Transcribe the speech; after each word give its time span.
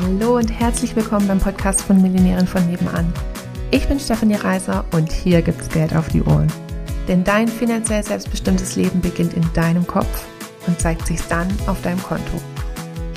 Hallo 0.00 0.38
und 0.38 0.48
herzlich 0.48 0.96
willkommen 0.96 1.28
beim 1.28 1.38
Podcast 1.38 1.82
von 1.82 2.00
Millionären 2.00 2.46
von 2.46 2.66
nebenan. 2.66 3.12
Ich 3.70 3.86
bin 3.88 4.00
Stefanie 4.00 4.36
Reiser 4.36 4.86
und 4.94 5.12
hier 5.12 5.42
gibt's 5.42 5.68
Geld 5.68 5.94
auf 5.94 6.08
die 6.08 6.22
Ohren. 6.22 6.50
Denn 7.08 7.24
dein 7.24 7.46
finanziell 7.46 8.02
selbstbestimmtes 8.02 8.74
Leben 8.76 9.02
beginnt 9.02 9.34
in 9.34 9.44
deinem 9.52 9.86
Kopf 9.86 10.26
und 10.66 10.80
zeigt 10.80 11.06
sich 11.06 11.20
dann 11.28 11.46
auf 11.66 11.82
deinem 11.82 12.02
Konto. 12.02 12.40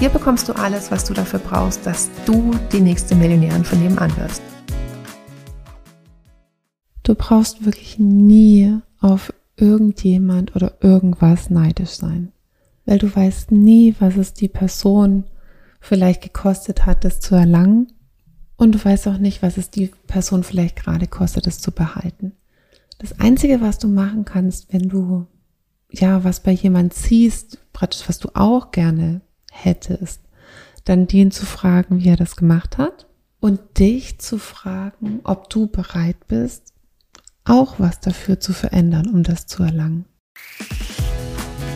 Hier 0.00 0.08
bekommst 0.08 0.48
du 0.48 0.52
alles, 0.54 0.90
was 0.90 1.04
du 1.04 1.14
dafür 1.14 1.38
brauchst, 1.38 1.86
dass 1.86 2.10
du 2.26 2.50
die 2.72 2.80
nächste 2.80 3.14
Millionärin 3.14 3.64
von 3.64 3.80
nebenan 3.80 4.16
wirst. 4.16 4.42
Du 7.04 7.14
brauchst 7.14 7.64
wirklich 7.64 8.00
nie 8.00 8.80
auf 9.00 9.32
irgendjemand 9.56 10.56
oder 10.56 10.72
irgendwas 10.80 11.50
neidisch 11.50 11.90
sein, 11.90 12.32
weil 12.84 12.98
du 12.98 13.14
weißt 13.14 13.52
nie, 13.52 13.94
was 14.00 14.16
es 14.16 14.34
die 14.34 14.48
Person 14.48 15.22
vielleicht 15.84 16.22
gekostet 16.22 16.86
hat, 16.86 17.04
das 17.04 17.20
zu 17.20 17.34
erlangen. 17.34 17.92
Und 18.56 18.74
du 18.74 18.82
weißt 18.82 19.06
auch 19.08 19.18
nicht, 19.18 19.42
was 19.42 19.58
es 19.58 19.70
die 19.70 19.90
Person 20.06 20.42
vielleicht 20.42 20.76
gerade 20.76 21.06
kostet, 21.06 21.46
es 21.46 21.60
zu 21.60 21.72
behalten. 21.72 22.32
Das 22.98 23.20
Einzige, 23.20 23.60
was 23.60 23.78
du 23.78 23.88
machen 23.88 24.24
kannst, 24.24 24.72
wenn 24.72 24.88
du 24.88 25.26
ja 25.90 26.24
was 26.24 26.40
bei 26.40 26.52
jemand 26.52 26.94
siehst, 26.94 27.58
praktisch 27.72 28.08
was 28.08 28.18
du 28.18 28.30
auch 28.34 28.70
gerne 28.70 29.20
hättest, 29.52 30.22
dann 30.84 31.06
den 31.06 31.30
zu 31.30 31.44
fragen, 31.44 32.00
wie 32.00 32.08
er 32.08 32.16
das 32.16 32.36
gemacht 32.36 32.78
hat 32.78 33.06
und 33.40 33.60
dich 33.78 34.18
zu 34.20 34.38
fragen, 34.38 35.20
ob 35.24 35.50
du 35.50 35.66
bereit 35.66 36.28
bist, 36.28 36.72
auch 37.44 37.78
was 37.78 38.00
dafür 38.00 38.40
zu 38.40 38.54
verändern, 38.54 39.08
um 39.08 39.22
das 39.22 39.46
zu 39.46 39.62
erlangen. 39.62 40.06